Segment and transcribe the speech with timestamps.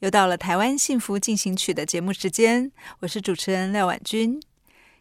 [0.00, 4.38] 又到了台湾幸福进行曲的节目时间，我是主持人廖婉君。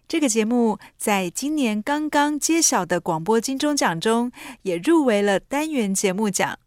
[0.07, 6.57] 这个节目在今年刚刚揭晓的广播金钟奖中，也入围了单元节目奖。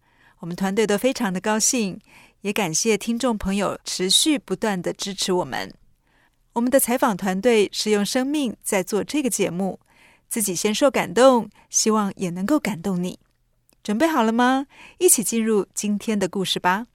[0.41, 1.99] 我们团队都非常的高兴，
[2.43, 5.73] 也感谢听众朋友持续不断的支持我们。
[6.53, 9.81] 我们的采访团队是用生命在做这个节目，
[10.29, 13.19] 自己先受感动，希望也能够感动你。
[13.83, 14.67] 准备好了吗？
[14.99, 16.89] 一起进入今天的故事吧。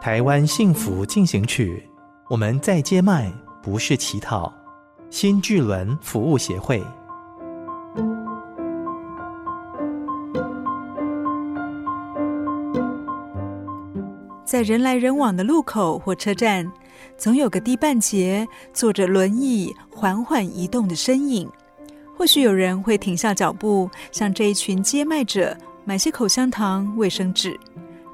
[0.00, 1.82] 台湾幸福进行曲，
[2.28, 4.52] 我们在接麦，不是乞讨。
[5.10, 6.80] 新巨轮服务协会，
[14.44, 16.70] 在人来人往的路口或车站，
[17.16, 21.50] 总有个低半截坐着轮椅缓缓移动的身影。
[22.16, 27.58] 或许有人会停下脚步，向这一群接麦者买些口香糖、卫生纸。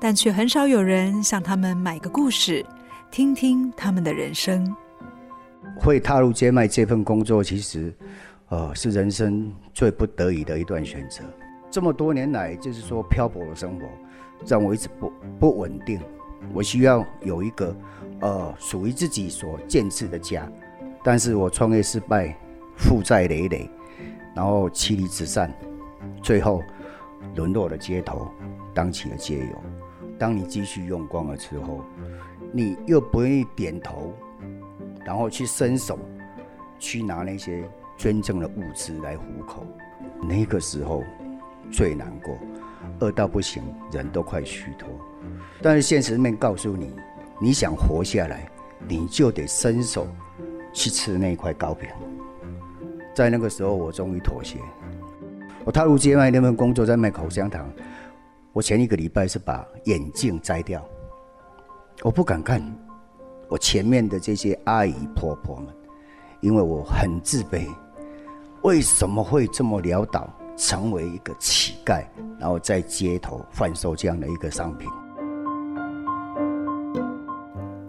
[0.01, 2.65] 但却很少有人向他们买个故事，
[3.11, 4.75] 听听他们的人生。
[5.81, 7.93] 会踏入接麦这份工作，其实，
[8.49, 11.23] 呃，是人生最不得已的一段选择。
[11.71, 13.87] 这么多年来，就是说漂泊的生活，
[14.47, 15.99] 让我一直不不稳定。
[16.53, 17.75] 我需要有一个，
[18.21, 20.47] 呃，属于自己所建设的家。
[21.03, 22.37] 但是我创业失败，
[22.77, 23.69] 负债累累，
[24.37, 25.53] 然后妻离子散，
[26.23, 26.63] 最后
[27.35, 28.29] 沦落了街头，
[28.73, 29.63] 当起了街友。
[30.25, 31.85] 当你积蓄用光了之后，
[32.51, 34.15] 你又不愿意点头，
[35.05, 35.99] 然后去伸手
[36.79, 37.63] 去拿那些
[37.99, 39.67] 捐赠的物资来糊口，
[40.27, 41.05] 那个时候
[41.71, 42.39] 最难过，
[43.01, 43.63] 饿到不行，
[43.93, 44.89] 人都快虚脱。
[45.61, 46.95] 但是现实面告诉你，
[47.39, 48.49] 你想活下来，
[48.89, 50.09] 你就得伸手
[50.73, 51.87] 去吃那块糕饼。
[53.15, 54.59] 在那个时候，我终于妥协，
[55.67, 57.71] 我踏入街卖那份工作，在卖口香糖。
[58.55, 60.81] 我前一个礼拜是把眼镜摘掉，
[62.03, 62.63] 我不敢看
[63.49, 65.75] 我前面的这些阿姨婆婆们，
[66.41, 67.67] 因为我很自卑。
[68.63, 72.05] 为什么会这么潦倒，成为一个乞丐，
[72.39, 74.89] 然后在街头贩售这样的一个商品？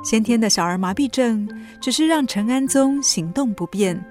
[0.03, 1.47] 先天的小儿麻痹症
[1.79, 4.03] 只是让陈安宗行动不便，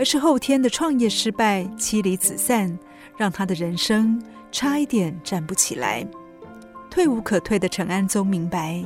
[0.00, 2.76] 而是后天的创业失败、妻离子散，
[3.16, 4.20] 让他的人生。
[4.52, 6.06] 差一点站不起来，
[6.90, 8.84] 退无可退的陈安宗明白，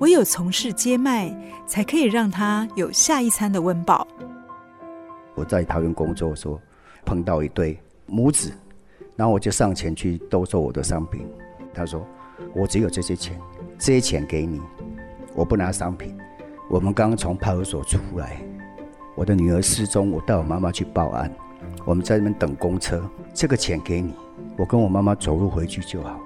[0.00, 1.34] 唯有从事接麦，
[1.66, 4.06] 才可以让他有下一餐的温饱。
[5.34, 6.60] 我在桃园工作的时候，
[7.06, 8.52] 碰到一对母子，
[9.16, 11.26] 然后我就上前去兜售我的商品。
[11.72, 12.06] 他说
[12.54, 13.40] ：“我只有这些钱，
[13.78, 14.60] 这些钱给你，
[15.34, 16.14] 我不拿商品。
[16.68, 18.42] 我们刚刚从派出所出来，
[19.14, 21.32] 我的女儿失踪，我带我妈妈去报案，
[21.86, 23.02] 我们在那边等公车，
[23.32, 24.12] 这个钱给你。”
[24.58, 26.18] 我跟我妈妈走路回去就好，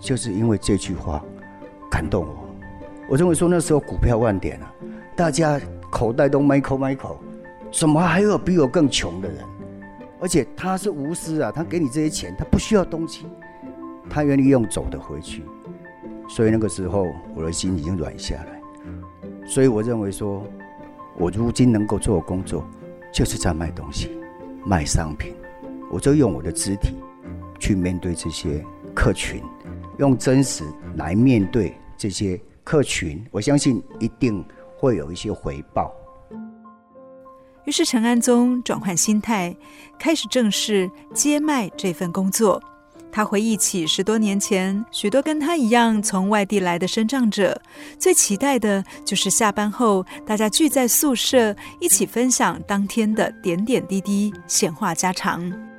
[0.00, 1.22] 就是因为这句话
[1.90, 2.48] 感动我。
[3.08, 4.72] 我认为说那时候股票万点啊，
[5.16, 5.60] 大家
[5.90, 7.18] 口袋都埋口埋口，
[7.72, 9.38] 怎么还有比我更穷的人？
[10.20, 13.26] 而且他是无私啊，他给你这些钱，他不需要东西，
[14.08, 15.42] 他愿意用走的回去。
[16.28, 18.62] 所以那个时候我的心已经软下来。
[19.44, 20.46] 所以我认为说，
[21.18, 22.64] 我如今能够做的工作，
[23.12, 24.16] 就是在卖东西、
[24.64, 25.34] 卖商品，
[25.90, 27.01] 我就用我的肢体。
[27.62, 28.60] 去面对这些
[28.92, 29.40] 客群，
[30.00, 30.64] 用真实
[30.96, 34.44] 来面对这些客群，我相信一定
[34.76, 35.94] 会有一些回报。
[37.64, 39.56] 于是陈安宗转换心态，
[39.96, 42.60] 开始正式接麦这份工作。
[43.12, 47.62] 他回忆起十多年前，许多跟他一样从外地来的生障者，
[47.96, 55.71] 最期待的就是下班后大家聚在宿舍，一起分享当天的点点滴滴，闲话家常。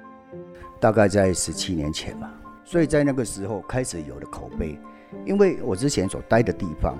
[0.84, 2.30] 大概在十七年前吧，
[2.66, 4.78] 所以在那个时候开始有了口碑。
[5.26, 6.98] 因为我之前所待的地方，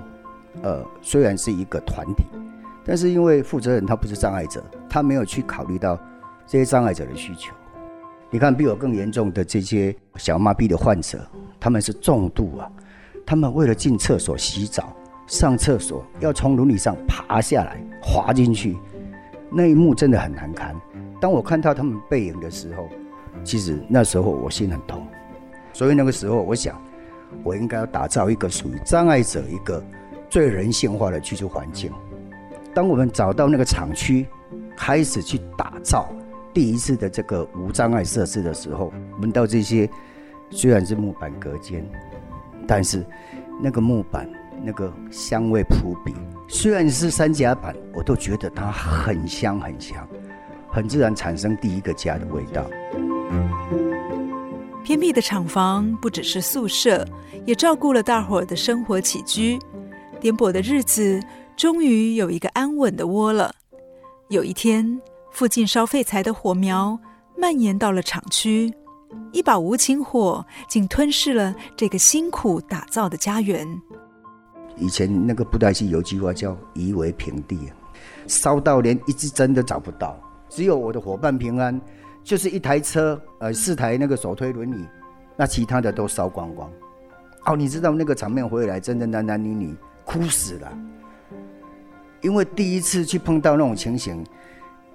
[0.62, 2.24] 呃，虽然是一个团体，
[2.82, 5.98] 但是因为负责人他不是障碍者，他没有去考虑到
[6.46, 7.52] 这些障碍者的需求。
[8.30, 11.18] 你看，比我更严重的这些小麻痹的患者，
[11.60, 12.72] 他们是重度啊，
[13.26, 14.96] 他们为了进厕所洗澡、
[15.26, 18.78] 上厕所，要从轮椅上爬下来、滑进去，
[19.52, 20.74] 那一幕真的很难看。
[21.20, 22.88] 当我看到他们背影的时候，
[23.42, 25.06] 其实那时候我心很痛。
[25.72, 26.78] 所以那个时候，我想。
[27.42, 29.82] 我应该要打造一个属于障碍者一个
[30.30, 31.90] 最人性化的居住环境。
[32.72, 34.24] 当我们找到那个厂区，
[34.76, 36.08] 开始去打造
[36.52, 39.90] 第一次的这个无障碍设施的时候，闻到这些
[40.48, 41.84] 虽然是木板隔间，
[42.68, 43.04] 但是
[43.60, 44.28] 那个木板
[44.62, 46.14] 那个香味扑鼻，
[46.46, 50.06] 虽然是三夹板，我都觉得它很香很香，
[50.68, 52.64] 很自然产生第一个家的味道。
[54.84, 57.06] 偏僻的厂房不只是宿舍，
[57.46, 59.58] 也照顾了大伙儿的生活起居。
[60.20, 61.20] 颠簸的日子
[61.56, 63.52] 终于有一个安稳的窝了。
[64.28, 65.00] 有一天，
[65.30, 66.98] 附近烧废材的火苗
[67.36, 68.72] 蔓延到了厂区，
[69.32, 73.66] 一把无情火竟吞噬了这个辛苦打造的家园。
[74.76, 77.58] 以前那个布袋戏有句话叫“夷为平地”，
[78.26, 81.80] 烧到连一支针都找不到，只有我的伙伴平安。
[82.24, 84.86] 就是一台车，呃，四台那个手推轮椅，
[85.36, 86.68] 那其他的都烧光光。
[87.44, 90.72] 哦，你知道那个场面回来，真的男男女女哭死了。
[92.22, 94.24] 因为第一次去碰到那种情形，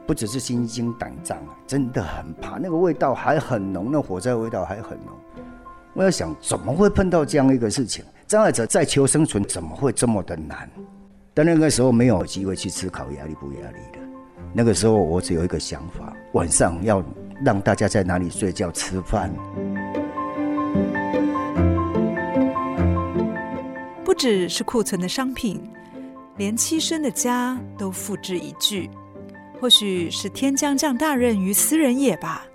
[0.07, 2.57] 不只是心惊胆战啊，真的很怕。
[2.57, 5.15] 那个味道还很浓，那火灾味道还很浓。
[5.93, 8.03] 我要想，怎么会碰到这样一个事情？
[8.25, 10.67] 障碍者在求生存，怎么会这么的难？
[11.35, 13.99] 但那个时候没有机会去思考压力不压力的。
[14.51, 17.03] 那个时候我只有一个想法：晚上要
[17.43, 19.33] 让大家在哪里睡觉、吃饭。
[24.03, 25.61] 不只是库存的商品，
[26.37, 28.89] 连栖身的家都付之一炬。
[29.59, 32.45] 或许是天将降大任于斯人也吧。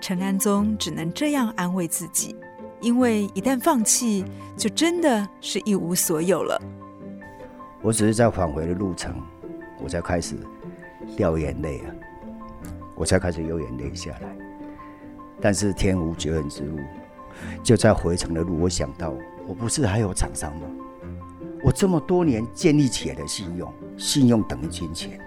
[0.00, 2.36] 陈安宗只能这样安慰自己，
[2.80, 4.24] 因为一旦放弃，
[4.56, 6.60] 就真的是一无所有了。
[7.82, 9.14] 我只是在返回的路程，
[9.82, 10.36] 我才开始。
[11.18, 11.92] 掉眼泪啊，
[12.96, 14.36] 我才开始有眼泪下来。
[15.40, 16.78] 但是天无绝人之路，
[17.62, 19.12] 就在回程的路，我想到，
[19.46, 20.66] 我不是还有厂商吗？
[21.62, 25.18] 我这么多年建立起来的信用，信用等于金钱。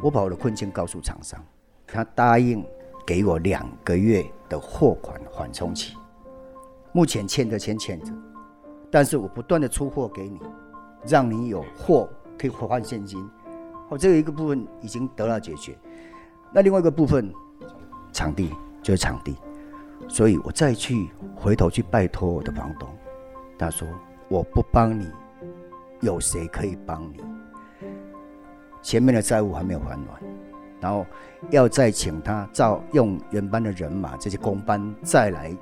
[0.00, 1.44] 我把我的困境告诉厂商，
[1.86, 2.64] 他答应
[3.06, 5.96] 给我两个月的货款缓冲期。
[6.92, 8.12] 目前欠的钱欠着，
[8.90, 10.40] 但是我不断的出货给你，
[11.06, 12.08] 让你有货
[12.38, 13.28] 可以换现金。
[13.88, 15.76] 哦，这个一个部分已经得到解决，
[16.56, 17.30] 那另外一个部分，
[18.14, 18.50] 场地
[18.82, 19.36] 就是场地，
[20.08, 22.88] 所以我再去回头去拜托我的房东，
[23.58, 23.86] 他说
[24.30, 25.06] 我不帮你，
[26.00, 27.22] 有谁可以帮你？
[28.80, 30.00] 前面的债务还没有还完，
[30.80, 31.04] 然后
[31.50, 35.54] 要再请他照用原班的人马这些工班再来，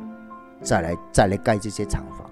[0.62, 2.30] 再来再来盖这些厂房，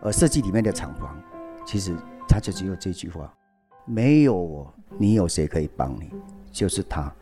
[0.00, 1.20] 而设计里面的厂房，
[1.66, 1.92] 其实
[2.28, 3.28] 他就只有这句话。
[3.84, 6.08] 没有我，你有谁可以帮你？
[6.52, 7.12] 就是他，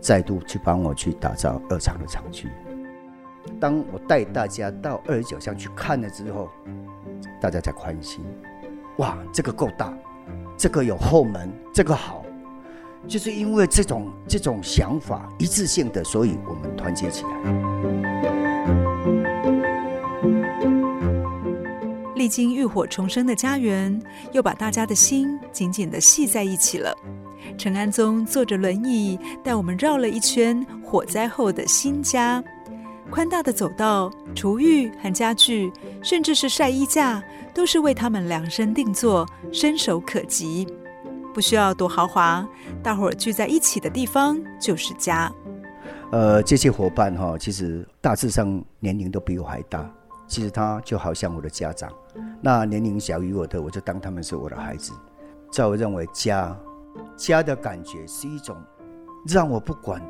[0.00, 2.48] 再度去帮我去打造二厂的厂区。
[3.58, 6.48] 当我带大家到二十九巷去看了之后，
[7.40, 8.24] 大家才宽心。
[8.98, 9.92] 哇，这个够大，
[10.56, 12.24] 这个有后门，这个好，
[13.06, 17.30] 就是因为这种这种想法一致性的，所以我们团结起来。
[22.14, 23.98] 历经浴火重生的家园，
[24.32, 26.94] 又把大家的心紧紧地系在一起了。
[27.56, 32.42] 陈安宗坐着轮椅，带我们绕了一圈火灾后的新家。
[33.10, 40.66] 宽大的走道、厨具和家具，甚至是晒衣架，都是为他们量身定做，伸手可及。
[41.34, 42.46] 不需要多豪华，
[42.82, 45.32] 大伙儿聚在一起的地方就是家。
[46.12, 49.88] 呃，这些伙伴哈，其实大致上年龄都比我还大。
[50.28, 51.90] 其实他就好像我的家长，
[52.40, 54.92] 那年龄小于我的，我就当他们是我的孩子。
[55.50, 56.56] 在我认为家，
[57.20, 58.56] 家的感觉是一种
[59.26, 60.02] 让我不管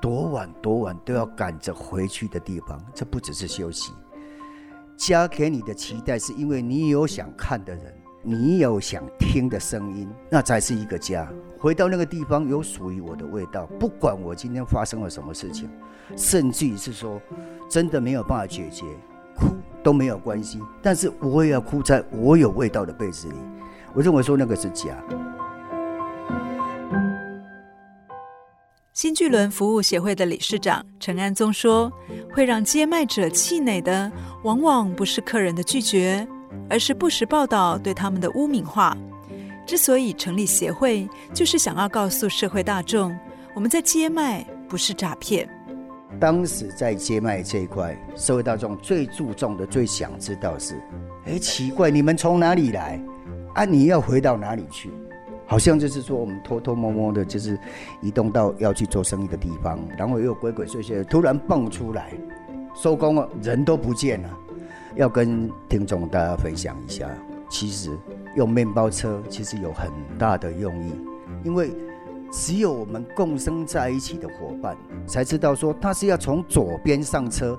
[0.00, 2.80] 多晚多晚都要赶着回去的地方。
[2.94, 3.92] 这不只是休息，
[4.96, 7.92] 家给你的期待是因为你有想看的人，
[8.22, 11.28] 你有想听的声音，那才是一个家。
[11.58, 15.68] 回到那个地方有属于我的味道，不管我今天发生了什么事情，
[16.16, 17.20] 甚至于是说
[17.68, 18.86] 真的没有办法解决。
[19.36, 19.48] 哭
[19.82, 23.34] 都没有关系，但是我也要哭在我有味道的被子里。
[23.92, 24.96] 我认为说那个是家。
[29.04, 31.92] 新巨轮服务协会的理事长陈安宗说
[32.32, 34.10] ：“会让接麦者气馁的，
[34.44, 36.26] 往往不是客人的拒绝，
[36.70, 38.96] 而是不实报道对他们的污名化。
[39.66, 43.14] 之所以成立协会，就是想要告诉社会大众，
[43.54, 45.46] 我们在接麦不是诈骗。”
[46.18, 50.82] 当时在接麦这一块，社会大众最注重的、最想知道是：
[51.26, 52.98] 哎，奇怪，你们从哪里来？
[53.54, 54.90] 啊，你要回到哪里去？
[55.46, 57.58] 好像就是说，我们偷偷摸摸的，就是
[58.00, 62.12] 移动到要去做生意的地方，然后又鬼鬼祟祟的突然蹦出来，
[62.74, 64.30] 收工了，人都不见了。
[64.96, 67.08] 要跟听众大家分享一下，
[67.48, 67.90] 其实
[68.36, 70.92] 用面包车其实有很大的用意，
[71.44, 71.70] 因为。
[72.36, 77.56] 只有我们共生在一起的伙伴，才知道说他是要从左边上车，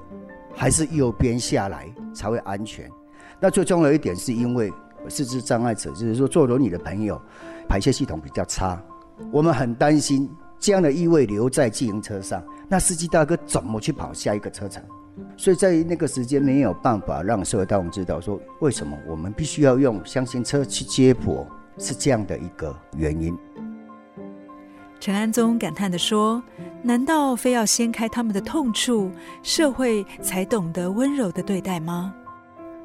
[0.53, 2.91] 还是右边下来才会安全。
[3.39, 4.69] 那最重要一点是因为
[5.07, 7.21] 四肢障碍者，就是说坐轮椅的朋友，
[7.67, 8.81] 排泄系统比较差，
[9.31, 10.29] 我们很担心
[10.59, 14.83] 这样的异味留在自行车上，那司机大哥怎么去跑下一个车程？
[15.37, 23.37] 所以在那个时间没有办法让社会大众知道说，为什么我们必须要用厢型车去接驳，是这样的一个原因。
[24.99, 26.41] 陈安宗感叹地说
[26.81, 29.11] ：“难道非要掀开他们的痛处，
[29.43, 32.13] 社会才懂得温柔的对待吗？”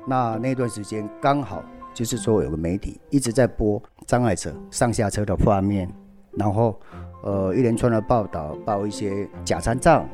[0.07, 1.65] 那那段时间刚好
[2.01, 5.87] 就是说，有个媒体一直在播障碍者上下车的画面，
[6.33, 6.81] 然后
[7.23, 10.09] 呃一连串的报道报一些假残障、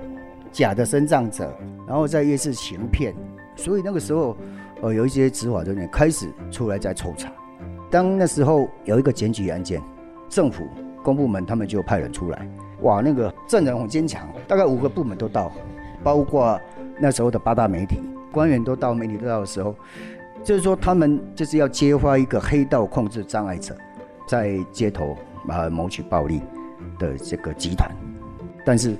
[0.51, 1.49] 假的身障者，
[1.87, 3.15] 然后在夜市行骗，
[3.55, 4.37] 所以那个时候
[4.83, 7.33] 呃有一些执法人员开始出来在抽查。
[7.89, 9.81] 当那时候有一个检举案件，
[10.29, 10.67] 政府。
[11.05, 12.49] 公部门他们就派人出来，
[12.81, 15.53] 哇，那个证人很坚强，大概五个部门都到，
[16.03, 16.61] 包括
[16.99, 18.01] 那时候的八大媒体
[18.33, 19.73] 官员都到，媒体都到的时候，
[20.47, 23.77] 就是说他们就是要揭发一个黑道控制障碍者
[24.29, 26.41] 在街头啊谋取暴利
[27.01, 27.91] 的这个集团，
[28.65, 28.97] 但是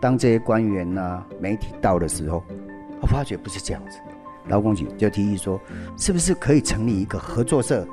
[0.00, 2.42] 当这些官员呐、媒体到的时候，
[3.00, 3.96] 我发觉不是这样子，
[4.48, 5.60] 劳工局就提议说，
[5.96, 7.86] 是不是可以成立一个合作社，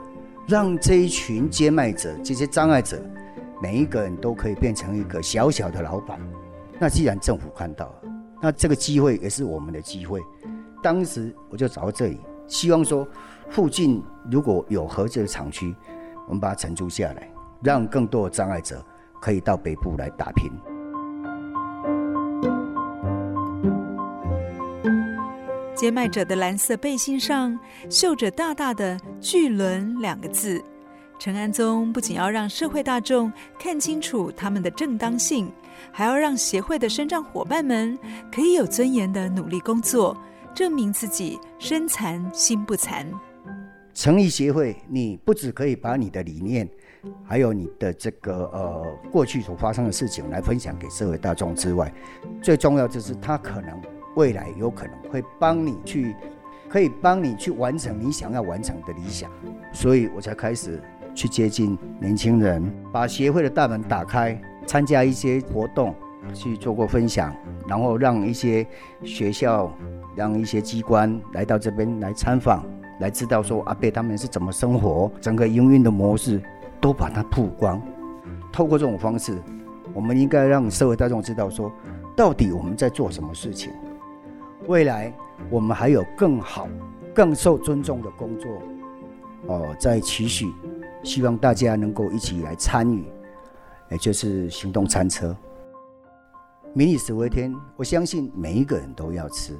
[0.47, 2.99] 让这一群接麦者这些障碍者。
[3.61, 6.19] 每一个人都可以变成一个小小的老板。
[6.79, 8.01] 那既然政府看到了，
[8.41, 10.19] 那这个机会也是我们的机会。
[10.81, 13.07] 当时我就找到这里，希望说
[13.49, 15.75] 附近如果有合适的厂区，
[16.27, 17.29] 我们把它承租下来，
[17.61, 18.83] 让更多的障碍者
[19.21, 20.51] 可以到北部来打拼。
[25.75, 27.57] 接麦者的蓝色背心上
[27.89, 30.63] 绣着大大的“巨轮”两个字。
[31.19, 35.51] 陈安宗不仅要让社会大众看清楚他们的正当性，
[35.91, 37.97] 还要让协会的生障伙伴们
[38.31, 40.15] 可以有尊严的努力工作，
[40.55, 43.05] 证明自己身残心不残。
[43.93, 46.67] 成立协会，你不只可以把你的理念，
[47.25, 51.93] 还有你的这个呃过去所发生的事情来分享给社会大众之外，
[52.41, 53.81] 最重要就是他可能
[54.15, 56.15] 未来有可能会帮你去，
[56.69, 59.29] 可以帮你去完成你想要完成的理想，
[59.73, 60.81] 所以我才开始。
[61.13, 65.95] 去接近年轻人，把协会的大门打开，参加一些活动，
[66.33, 67.35] 去做过分享，
[67.67, 68.65] 然后让一些
[69.03, 69.71] 学校、
[70.15, 72.65] 让一些机关来到这边来参访，
[72.99, 76.41] 来知道说阿贝他们是怎么生活，整个营运的模式
[76.79, 77.81] 都把它曝光。
[78.51, 79.37] 透过这种方式，
[79.93, 81.71] 我们应该让社会大众知道说，
[82.15, 83.71] 到底我们在做什么事情。
[84.67, 85.13] 未来
[85.49, 86.67] 我们还有更好、
[87.13, 88.49] 更受尊重的工作
[89.47, 90.51] 哦，在期许。
[91.03, 93.05] 希望大家能够一起来参与，
[93.91, 95.37] 也就是行动餐车。
[96.77, 99.57] 民以食为天，我相信每一个人都要吃，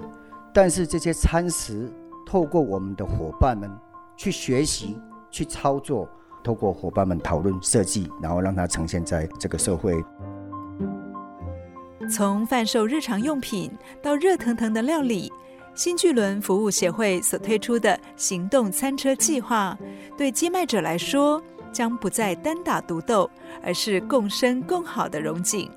[0.54, 1.90] 但是这些餐食
[2.26, 3.72] 透过我们的伙伴们
[4.18, 4.98] 去学习、
[5.32, 6.10] 去操作，
[6.44, 10.04] 透过伙伴们讨论设计，然后让它呈现在这个社会。
[12.12, 13.72] 从贩售日常用品
[14.04, 15.32] 到热腾腾的料理。
[15.74, 19.78] 新巨轮服务协会所推出的行动餐车计划，
[20.18, 21.42] 对接麦者来说，
[21.72, 23.30] 将不再单打独斗，
[23.62, 25.70] 而是共生共好的融景。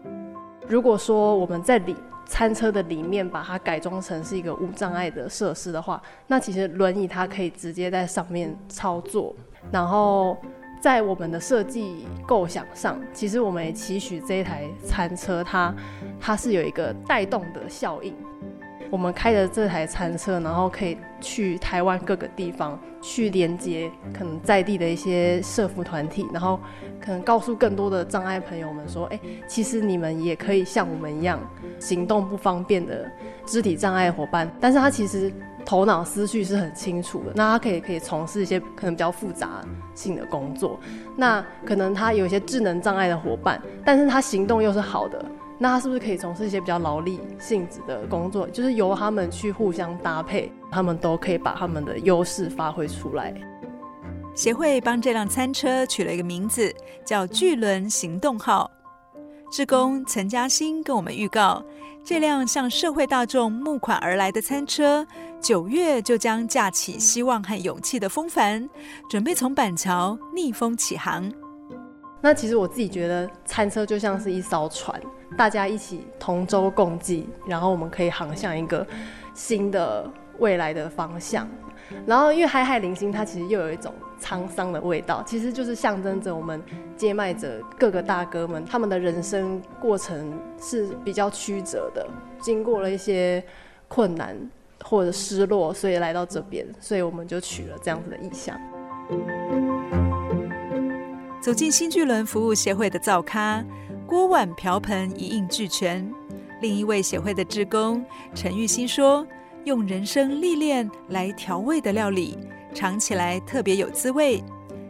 [0.68, 1.96] 如果说我们在里
[2.26, 9.34] 餐车的里面把它改装成是一个无障碍的设施的话，那其实轮椅它可以直接在上面操作。
[9.72, 10.36] 然后
[10.78, 15.74] 在我们的设计构想上，其实我们也期许这一台餐车它
[16.20, 18.14] 它是有一个带动的效应。
[18.90, 26.58] 我们开的这台餐车，然后可以去台湾各个地方去连接可能在地的一些社福团体，然后
[27.00, 31.38] 可能告诉更多的障碍朋友们说，哎，其实你们也可以像我们一样
[31.78, 33.10] 行动不方便的
[33.44, 35.32] 肢体障碍伙伴，但是他其实
[35.66, 39.60] 头脑思绪是很清楚的，那他可以可以从事一些可能比较复杂
[39.94, 40.80] 性的工作，
[41.16, 45.22] 那可能他有一些智能障碍的伙伴，但是他行动又是好的。
[45.60, 48.46] 那他是不是可以从事一些比较劳力性质的工作？
[48.48, 53.34] 就是由他们去互相搭配，他们都可以把他们的优势发挥出来。
[54.36, 56.72] 协会帮这辆餐车取了一个名字，
[57.04, 58.70] 叫“巨轮行动号”。
[59.50, 61.64] 志工陈嘉欣跟我们预告，
[62.04, 65.04] 这辆向社会大众募款而来的餐车，
[65.40, 68.68] 九月就将架起希望和勇气的风帆，
[69.10, 71.32] 准备从板桥逆风起航。
[72.20, 75.00] 那其实我自己觉得，餐车就像是一艘船，
[75.38, 78.84] 大家一起同舟共济，然后我们可以航向一个
[79.34, 80.04] 新的
[80.38, 81.48] 未来的方向。
[82.04, 86.60] 然后，因为海海零星，它其实又有一种沧桑的味道，其实就是象征着我们
[86.96, 92.04] 接麦者各个大哥们，他们的人生过程是比较曲折的，
[92.40, 93.42] 经过了一些
[93.86, 94.36] 困难
[94.82, 98.60] 或者失落，所以来到这边，所以我们就取了这样子的意象。
[101.40, 103.64] 走进新巨轮服务协会的灶咖，
[104.08, 106.12] 锅碗瓢盆一应俱全。
[106.60, 109.24] 另一位协会的志工陈玉新说。
[109.64, 112.38] 用人生历练来调味的料理，
[112.72, 114.42] 尝起来特别有滋味。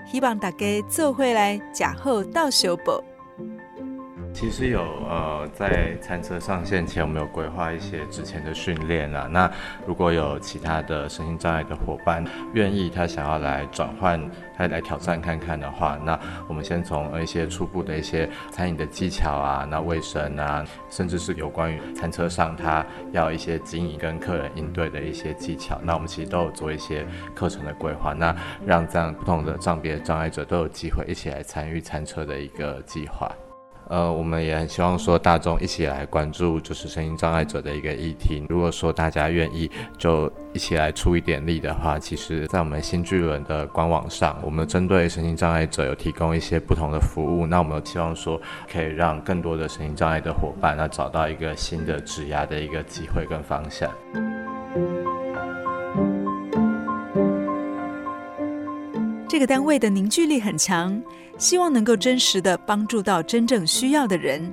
[0.06, 3.02] 希望大家做回来，假后到修补。
[4.38, 4.80] 其实有
[5.10, 9.28] 呃，在餐车上线前，我们有规划一些之前的训练啊。
[9.28, 9.50] 那
[9.84, 16.16] 如果有其他的身心障碍的伙伴愿意，他想要来转换，他来挑战看看的话，那
[16.46, 27.04] 我们先从一些初步的一些餐饮的技巧啊，那卫生啊，甚至是有关于餐车上他要一些经营跟客人应对的一些技巧，那我们其实都有做一些
[27.34, 28.32] 课程的规划，那
[28.64, 33.28] 让这样不同的障别障碍者都有机会一起来参与餐车的一个计划。
[33.88, 38.44] 呃，我们也很希望说大众一起来关注，就是声音障碍者的一个议题。
[38.48, 47.46] 如果说大家愿意，就一起来出一点力的话，其实，在我们新巨轮的官网上，我们针对身心障碍者有提供一些不同的服务。
[47.46, 48.38] 那我们希望说，
[48.70, 53.90] 可以让更多的声音障碍的伙伴，那找到一个新的指压的一个机会跟方向。
[59.28, 61.00] 这个单位的凝聚力很强，
[61.38, 64.52] 希望能够真实地帮助到真正需要的人。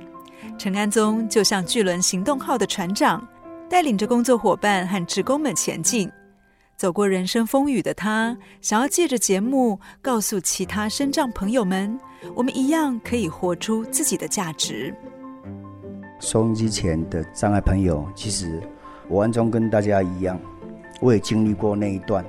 [0.56, 3.26] 陈安宗就像巨轮行动号的船长，
[3.68, 6.10] 带领着工作伙伴和职工们前进。
[6.76, 11.98] 走过人生风雨的他，想要借着节目告诉其他身障朋友们，
[12.34, 14.94] 我们一样可以活出自己的价值。
[16.20, 18.62] 收音机前的障碍朋友，其实
[19.08, 20.38] 我安宗跟大家一样，
[21.00, 22.24] 我也经历过那一段。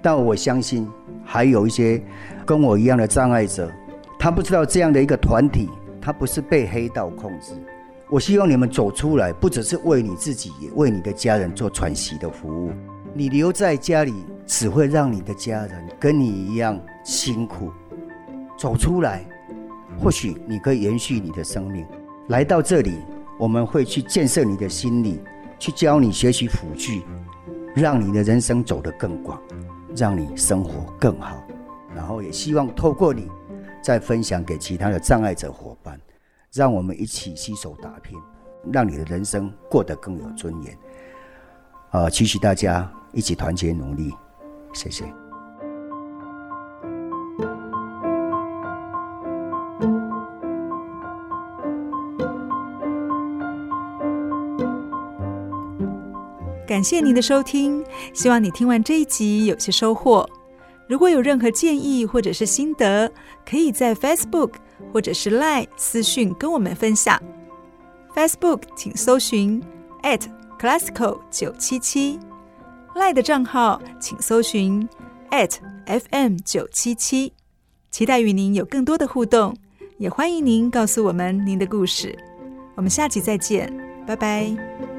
[0.00, 0.88] 但我相信，
[1.24, 2.02] 还有一些
[2.44, 3.70] 跟我一样的障碍者，
[4.18, 5.68] 他不知道这样的一个团体，
[6.00, 7.52] 他不是被黑道控制。
[8.10, 12.70] 我希望你们走出来，不只是为你自己，也为你的家人做喘息的服务。
[13.14, 14.12] 你留在家里，
[14.46, 17.70] 只会让你的家人跟你一样辛苦。
[18.58, 19.24] 走出来，
[19.98, 21.86] 或许你可以延续你的生命。
[22.28, 22.98] 来到这里，
[23.38, 25.20] 我们会去建设你的心理，
[25.58, 27.02] 去教你学习辅具，
[27.74, 29.40] 让你的人生走得更广。
[29.96, 31.42] 让你生活更好，
[31.94, 33.28] 然后也希望透过你，
[33.82, 36.00] 再分享给其他的障碍者伙伴，
[36.52, 38.18] 让我们一起携手打拼，
[38.72, 40.72] 让你的人生过得更有尊严。
[41.90, 44.12] 啊、呃，期许大家一起团结努力，
[44.72, 45.21] 谢谢。
[56.66, 60.28] 感谢您的收听，希望你听完这一集有些收获。
[60.88, 63.10] 如果有任何建议或者是心得，
[63.44, 64.52] 可以在 Facebook
[64.92, 67.20] 或者是 Line 私讯跟我们分享。
[68.14, 69.62] Facebook 请搜寻
[70.02, 70.20] at
[70.58, 72.18] @classical 九七七
[72.94, 74.88] ，Line 的账号请搜寻
[75.30, 75.52] at
[75.86, 77.32] @FM 九七七。
[77.90, 79.54] 期待与您有更多的互动，
[79.98, 82.16] 也欢迎您告诉我们您的故事。
[82.74, 83.70] 我们下集再见，
[84.06, 84.91] 拜拜。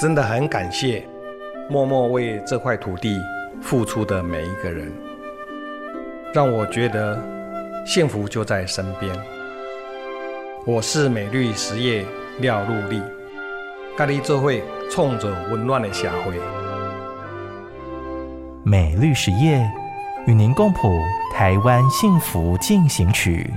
[0.00, 1.06] 真的很感谢
[1.68, 3.20] 默默为这块土地
[3.60, 4.90] 付出的每一个人，
[6.32, 7.22] 让我觉得
[7.84, 9.14] 幸福就在身边。
[10.64, 12.02] 我是美绿实业
[12.38, 13.02] 廖禄立，
[13.94, 16.32] 咖喱这会冲着温暖的社会。
[18.64, 19.62] 美绿实业
[20.26, 20.98] 与您共谱
[21.34, 23.52] 台湾幸福进行曲。